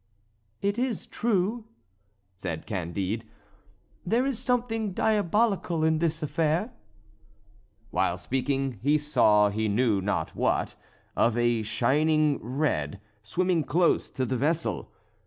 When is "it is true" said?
0.63-1.65